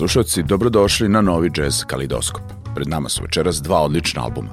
[0.00, 2.42] slušalci, dobrodošli na novi jazz kalidoskop.
[2.74, 4.48] Pred nama su večeras dva odlična albuma.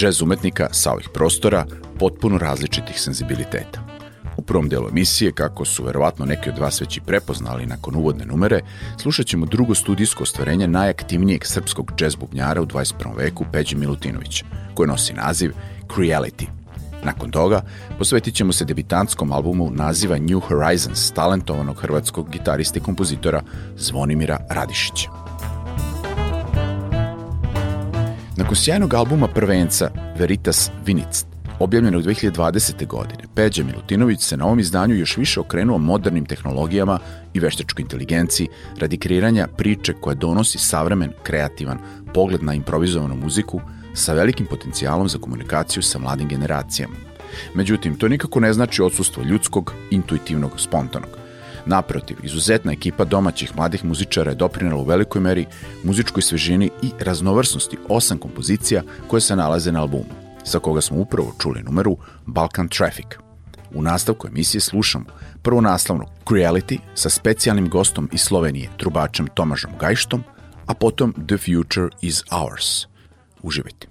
[0.00, 1.66] Jazz umetnika sa ovih prostora,
[1.98, 3.80] potpuno različitih senzibiliteta.
[4.36, 8.26] U prvom delu emisije, kako su verovatno neki od vas već i prepoznali nakon uvodne
[8.26, 8.60] numere,
[9.02, 13.16] slušat ćemo drugo studijsko ostvarenje najaktivnijeg srpskog džez bubnjara u 21.
[13.16, 15.52] veku Peđe Milutinovića, koje nosi naziv
[15.88, 16.57] Creality.
[17.04, 17.62] Nakon toga
[17.98, 23.42] posvetit ćemo se debitantskom albumu naziva New Horizons talentovanog hrvatskog gitarista i kompozitora
[23.76, 25.08] Zvonimira Radišića.
[28.36, 31.24] Nakon sjajnog albuma prvenca Veritas Vinic,
[31.58, 32.86] objavljenog 2020.
[32.86, 36.98] godine, Peđa Milutinović se na ovom izdanju još više okrenuo modernim tehnologijama
[37.34, 38.48] i veštačkoj inteligenciji
[38.78, 41.78] radi kreiranja priče koja donosi savremen, kreativan
[42.14, 43.60] pogled na improvizovanu muziku
[43.98, 46.94] sa velikim potencijalom za komunikaciju sa mladim generacijama.
[47.54, 51.10] Međutim, to nikako ne znači odsustvo ljudskog, intuitivnog, spontanog.
[51.66, 55.46] Naprotiv, izuzetna ekipa domaćih mladih muzičara je doprinala u velikoj meri
[55.84, 60.14] muzičkoj svežini i raznovrsnosti osam kompozicija koje se nalaze na albumu,
[60.44, 61.96] sa koga smo upravo čuli numeru
[62.26, 63.06] Balkan Traffic.
[63.74, 65.04] U nastavku emisije slušamo
[65.42, 70.24] prvo naslovno Creality sa specijalnim gostom iz Slovenije, trubačem Tomažom Gajštom,
[70.66, 72.86] a potom The Future is Ours.
[73.42, 73.87] Uživajte.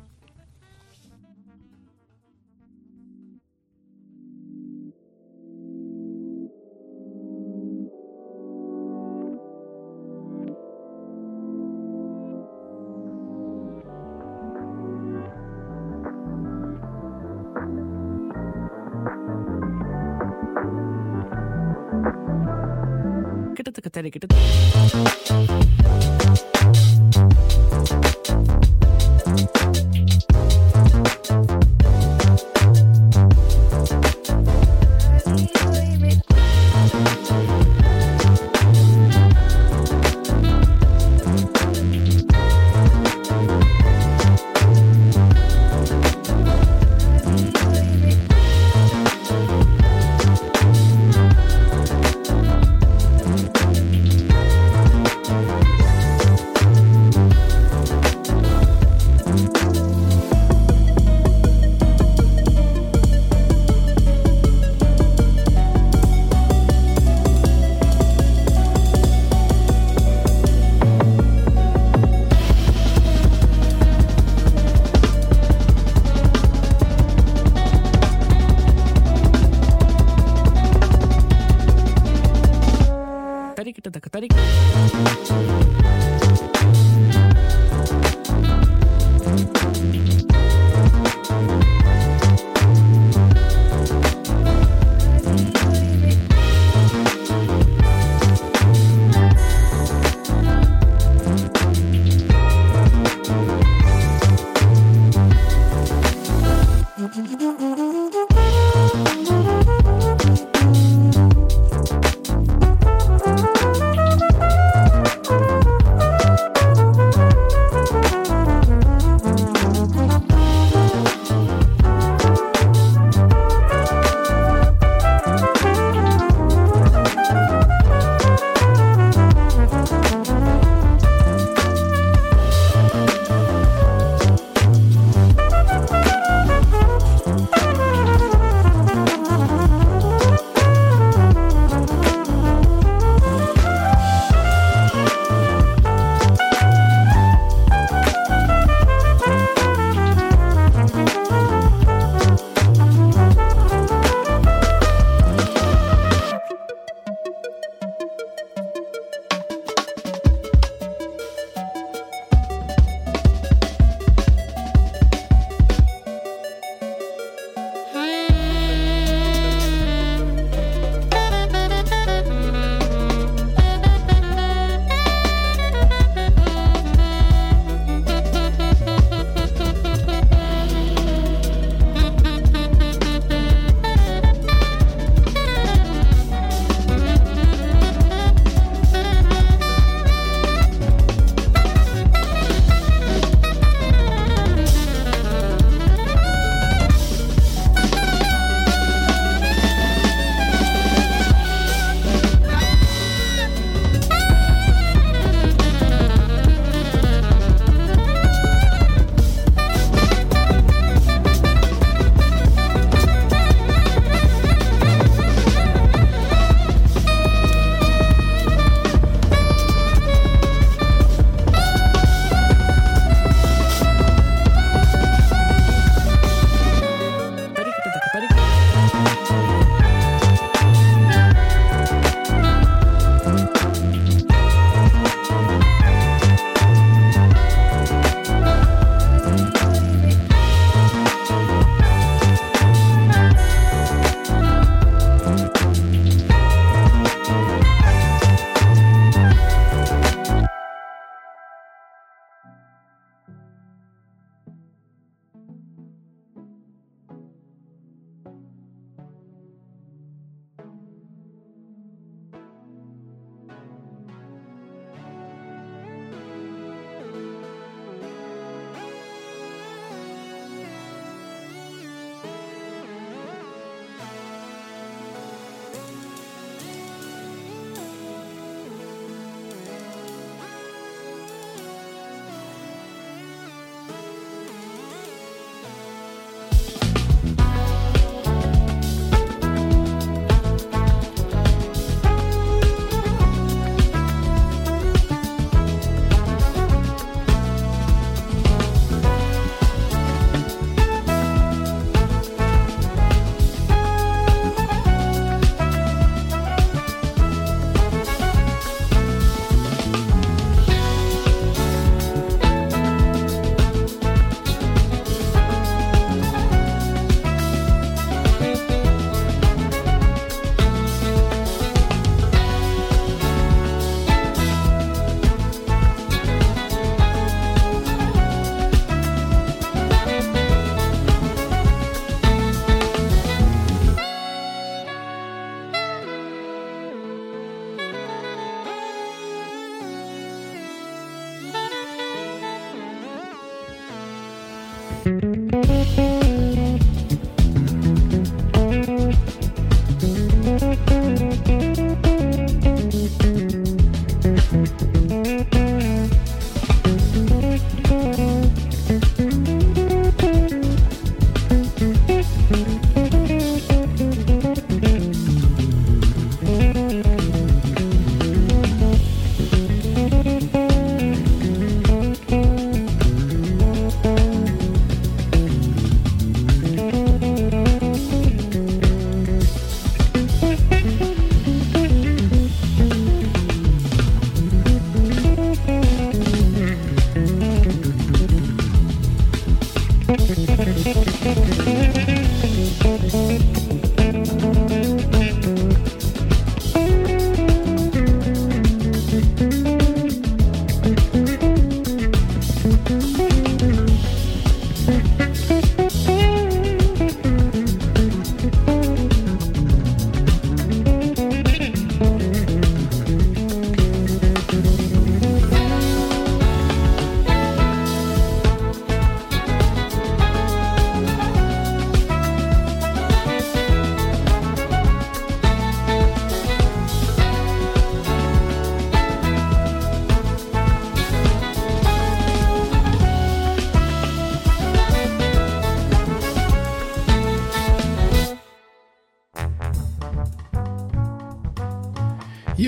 [23.79, 24.27] கருத்துக்கு தெரிவிக்கிட்டு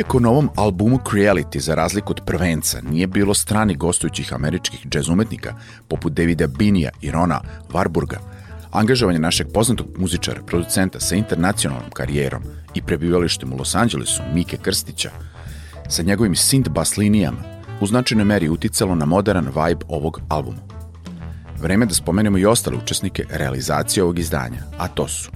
[0.10, 5.10] Iako na ovom albumu Creality, za razliku od prvenca, nije bilo strani gostujućih američkih džez
[5.10, 5.54] umetnika,
[5.88, 8.18] poput Davida Binija i Rona Warburga,
[8.72, 15.12] angažovanje našeg poznatog muzičara, producenta sa internacionalnom karijerom i prebivalištem u Los Angelesu, Mike Krstića,
[15.89, 17.44] sa njegovim synth bass linijama,
[17.82, 20.62] u značajnoj meri uticalo na modern vibe ovog albuma.
[21.62, 25.32] Vreme da spomenemo i ostale učesnike realizacije ovog izdanja, a to su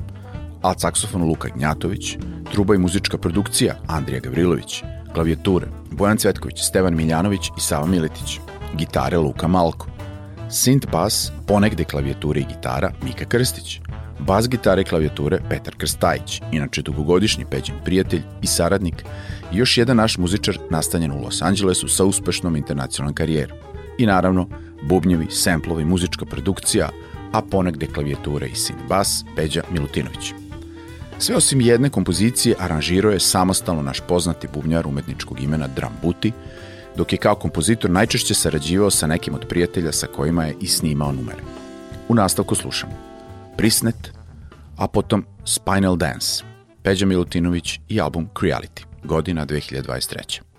[0.63, 2.17] alt saksofon Luka Gnjatović,
[2.51, 8.39] truba i muzička produkcija Andrija Gavrilović, klavijature Bojan Cvetković, Stevan Miljanović i Sava Miletić,
[8.77, 9.87] gitare Luka Malko,
[10.49, 13.79] synth bas, ponegde klavijature i gitara Mika Krstić,
[14.19, 19.05] bas gitare i klavijature Petar Krstajić, inače dugogodišnji peđen prijatelj i saradnik
[19.53, 23.57] i još jedan naš muzičar nastanjen u Los Angelesu sa uspešnom internacionalnom karijerom.
[23.97, 24.47] I naravno,
[24.81, 26.89] bubnjevi, semplovi, muzička produkcija,
[27.31, 30.42] a ponegde klavijature i synth bas Peđa Milutinović.
[31.19, 36.31] Sve osim jedne kompozicije aranžirao je samostalno naš poznati bubnjar umetničkog imena Drambuti,
[36.95, 41.11] dok je kao kompozitor najčešće sarađivao sa nekim od prijatelja sa kojima je i snimao
[41.11, 41.41] numere.
[42.09, 42.93] U nastavku slušamo
[43.57, 44.11] Prisnet,
[44.77, 46.43] a potom Spinal Dance,
[46.83, 50.52] Peđa Milutinović i album Creality, godina 2023.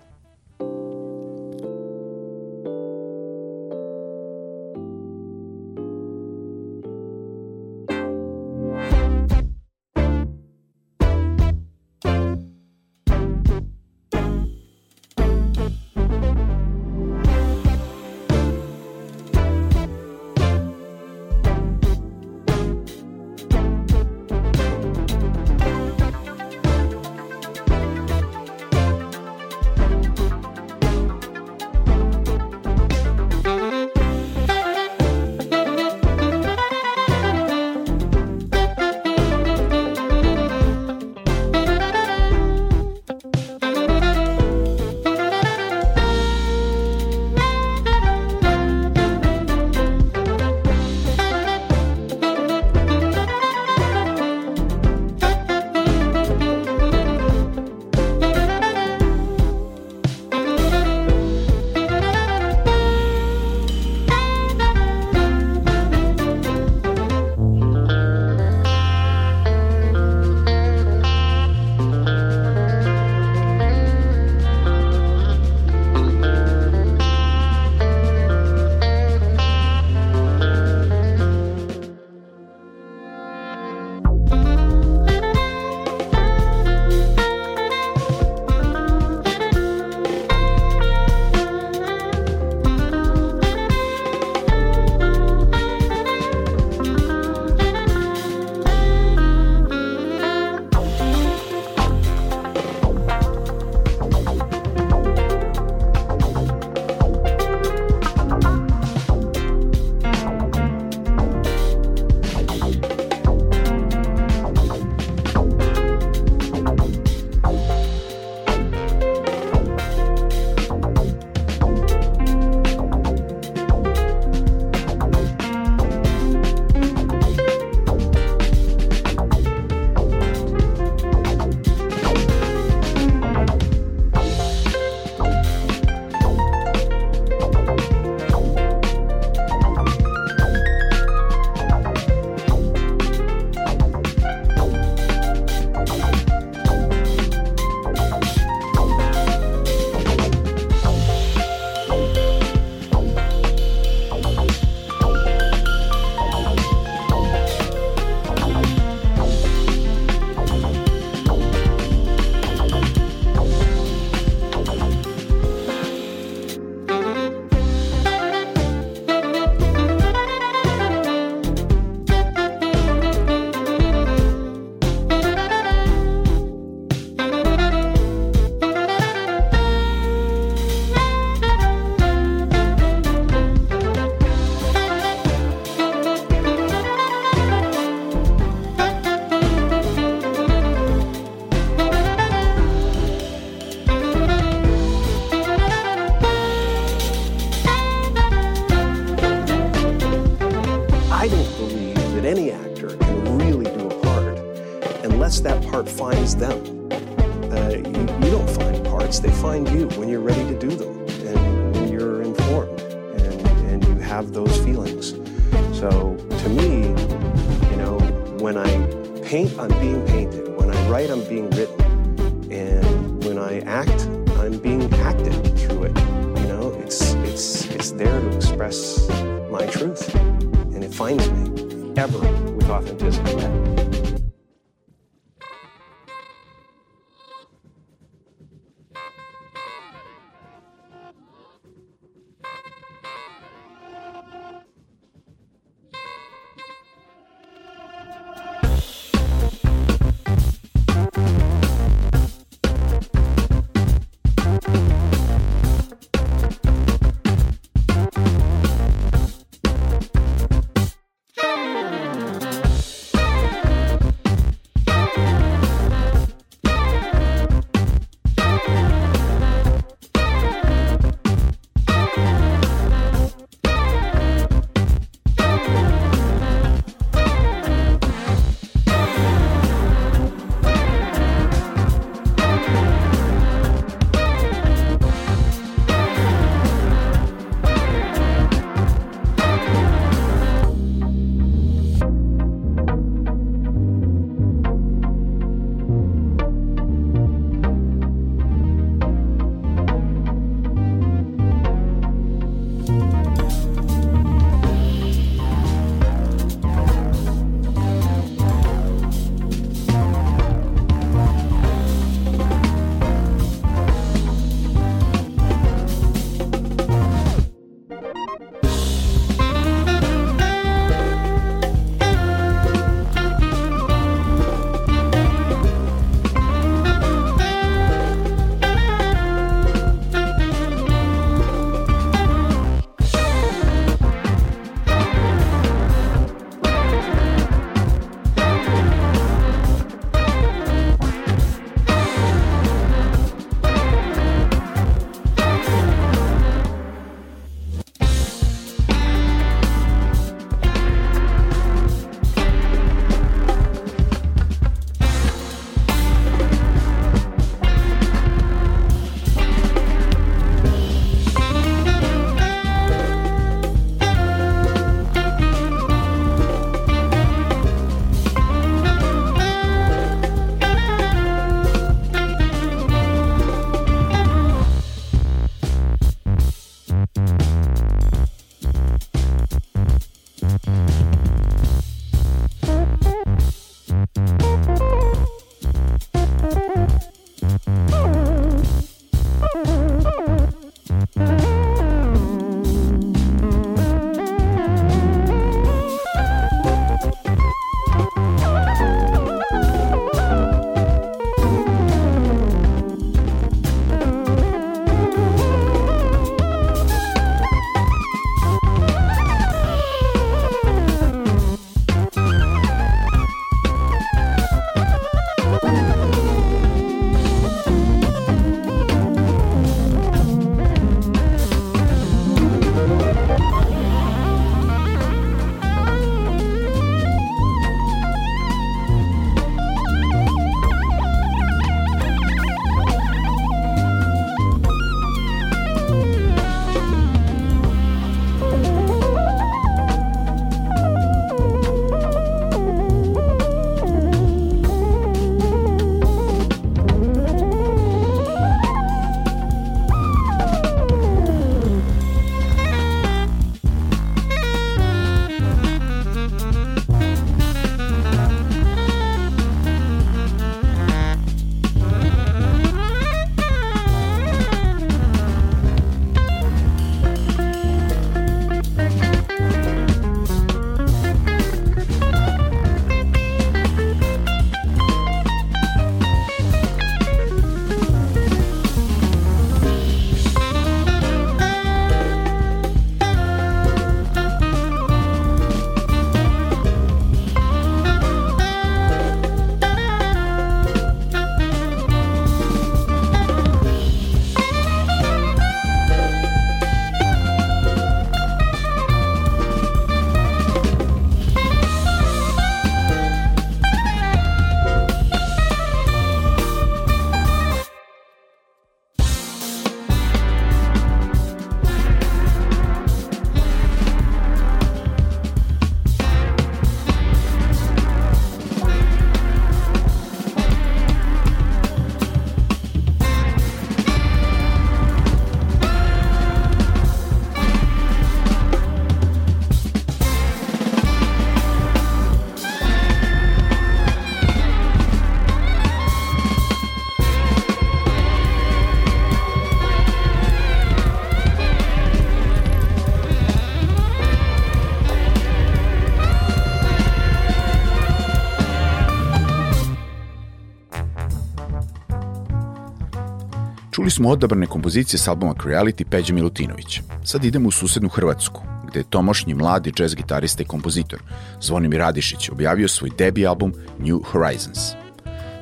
[553.95, 556.81] smo odabrane kompozicije s albuma Creality Peđe Milutinovića.
[557.03, 560.99] Sad idemo u susednu Hrvatsku, gde je tomošnji mladi jazz gitarista i kompozitor
[561.41, 564.59] Zvonimir Radišić objavio svoj debi album New Horizons.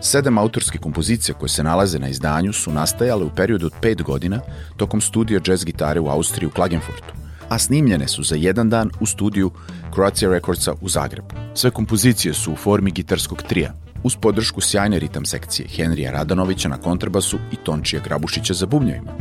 [0.02, 4.40] Sedam autorskih kompozicija koje se nalaze na izdanju su nastajale u periodu od pet godina
[4.78, 7.14] tokom studija jazz gitare u Austriji u Klagenfurtu,
[7.50, 9.52] a snimljene su za jedan dan u studiju
[9.94, 11.28] Croatia Recordsa u Zagrebu.
[11.54, 16.78] Sve kompozicije su u formi gitarskog trija, uz podršku sjajne ritam sekcije Henrija Radanovića na
[16.78, 19.12] kontrabasu i Tončija Grabušića za bubnjevima,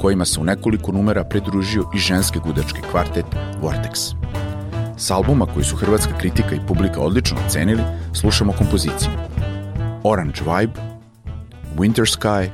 [0.00, 3.26] kojima se u nekoliko numera pridružio i ženski gudački kvartet
[3.62, 4.14] Vortex.
[4.96, 9.10] S albuma koji su hrvatska kritika i publika odlično ocenili, slušamo kompoziciju
[10.02, 10.80] Orange Vibe,
[11.76, 12.48] Winter Sky,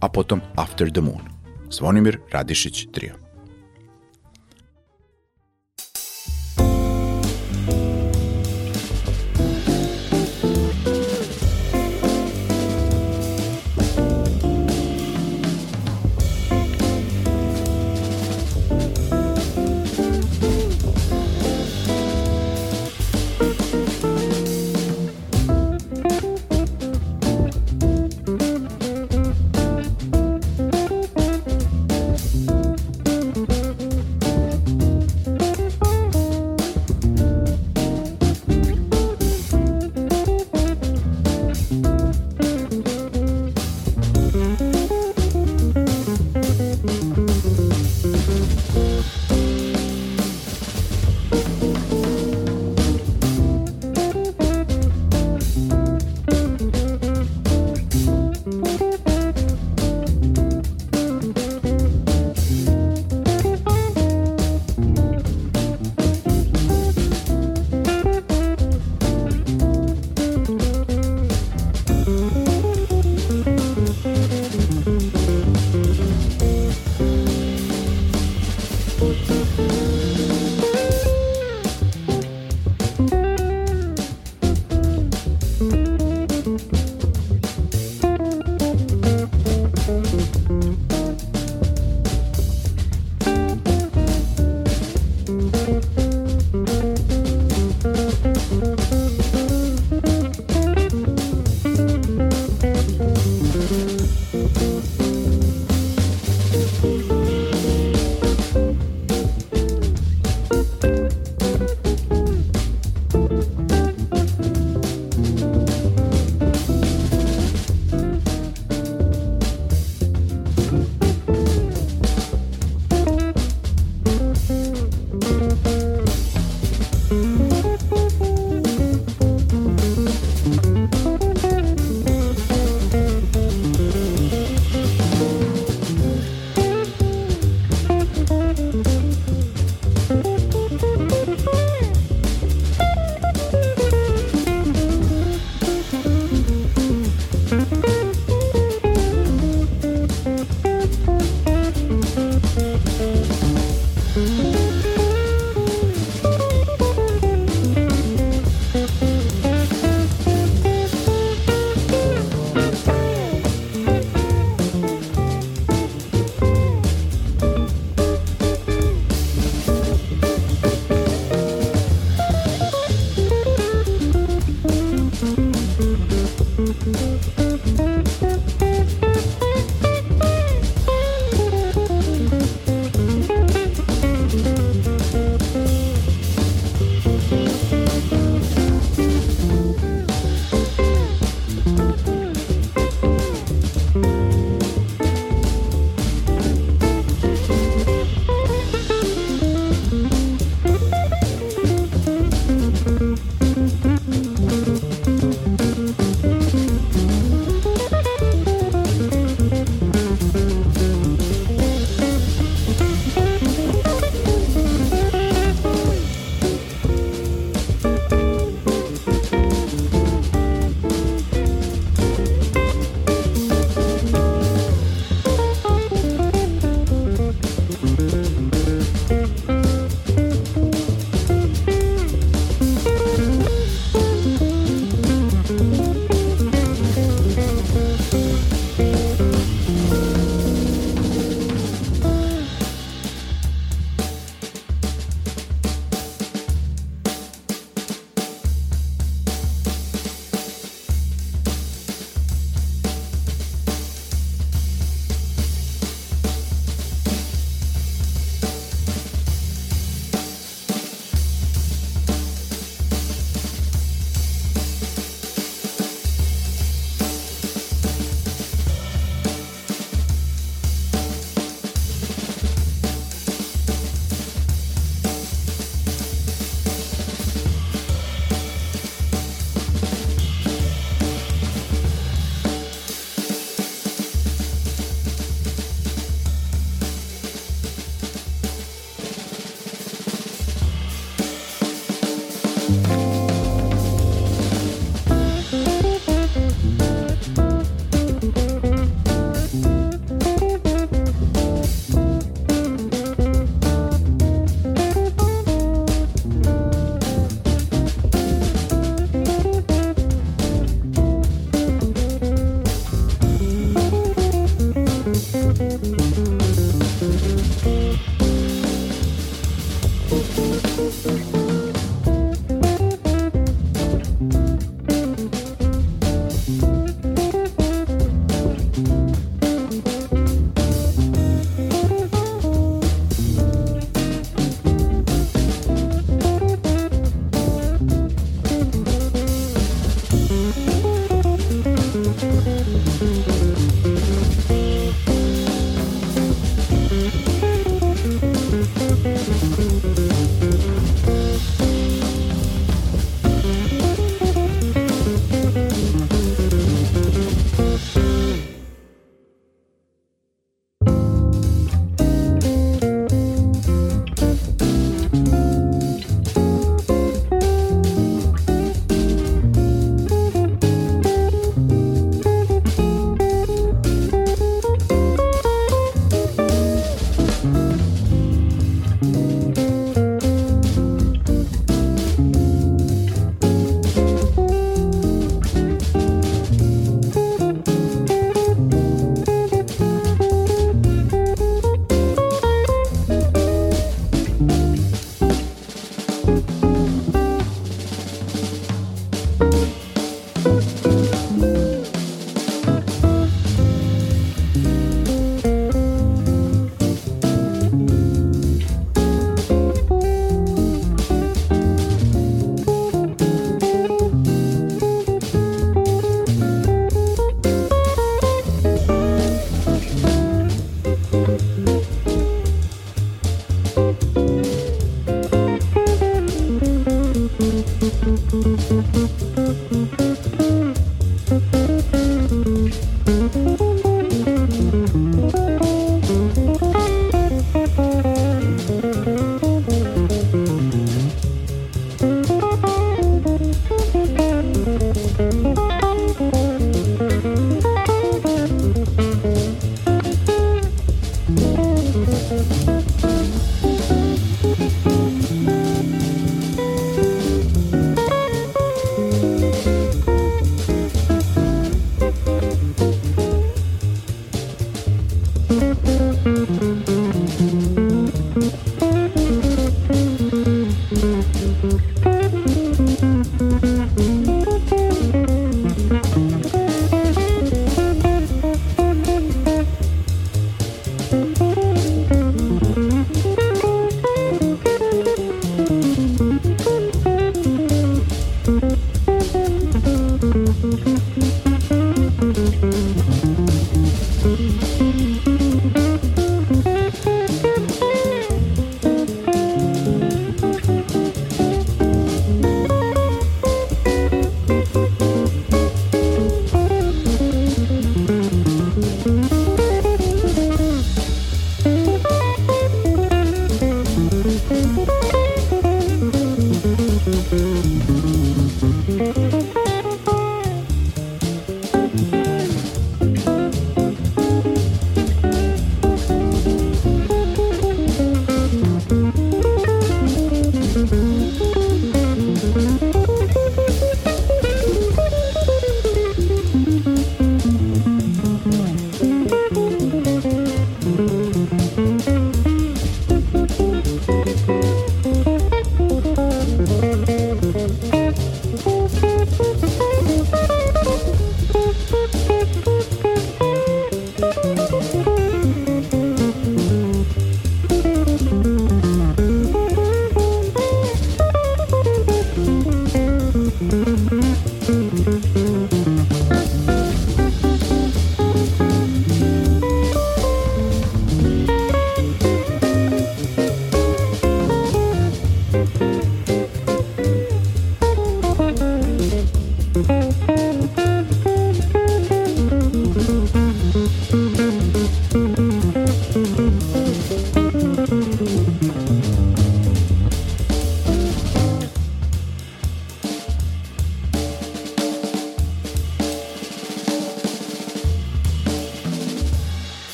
[0.00, 1.20] a potom After the Moon.
[1.70, 3.19] Zvonimir Radišić Trio.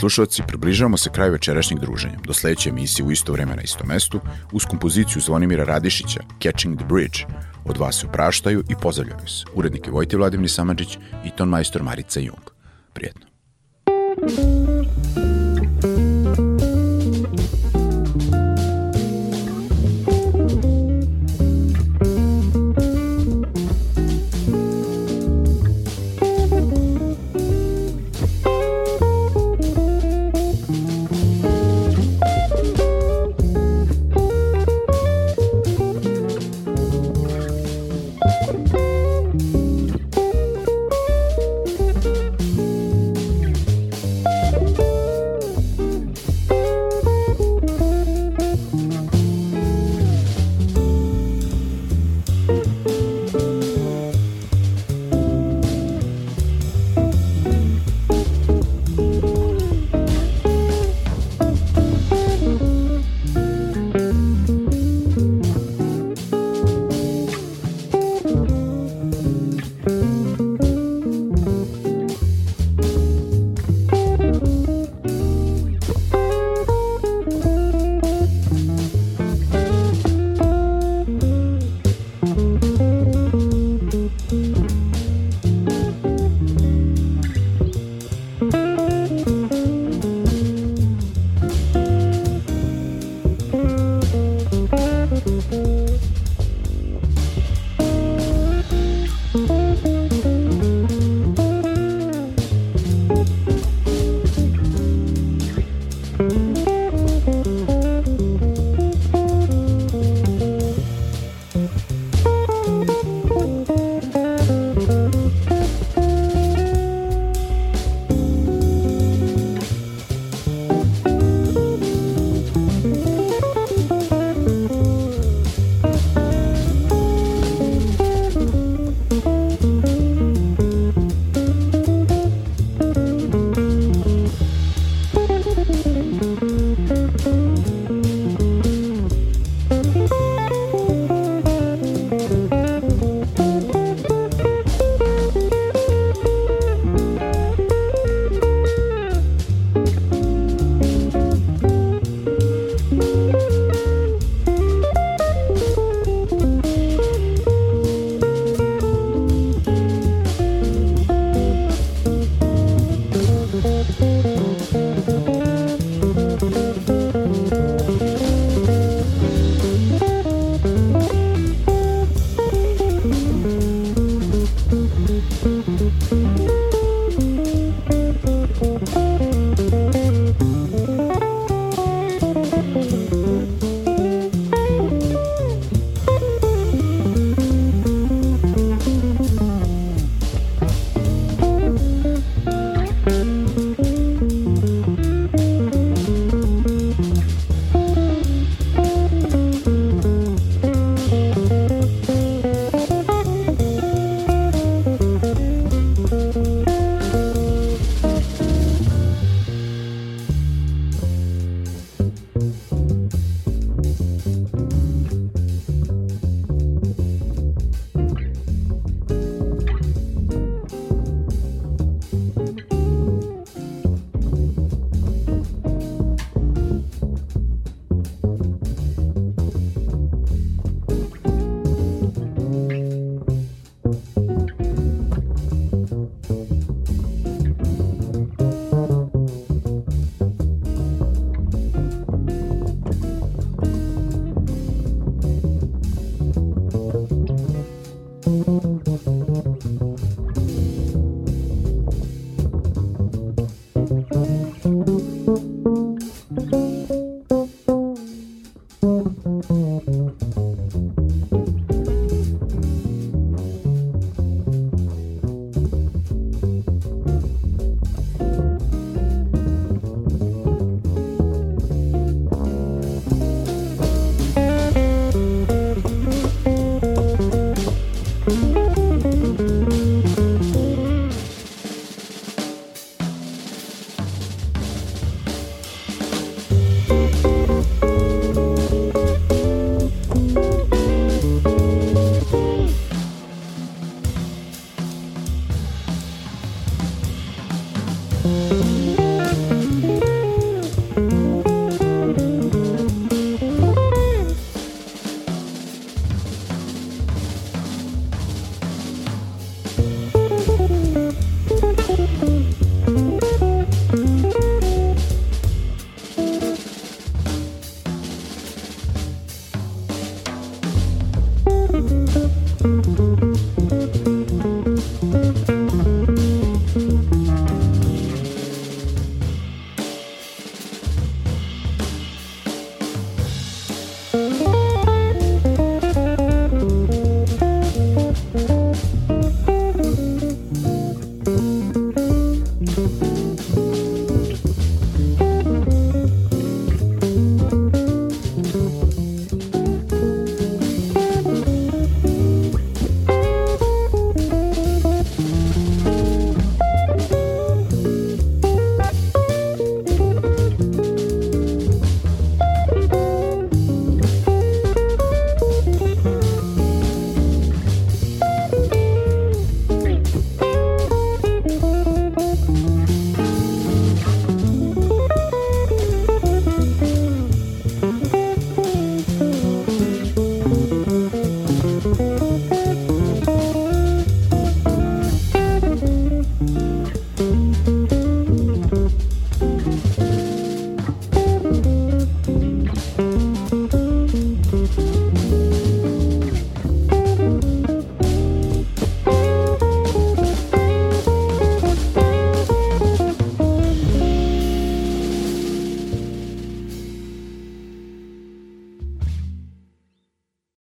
[0.00, 2.18] slušalci, približavamo se kraju večerašnjeg druženja.
[2.26, 4.20] Do sledeće emisije u isto vreme na istom mestu,
[4.52, 7.18] uz kompoziciju Zvonimira Radišića, Catching the Bridge,
[7.64, 9.44] od vas se upraštaju i pozdravljaju se.
[9.54, 12.49] Urednik je Vojte Vladimir Samadžić i ton majstor Marica Jung.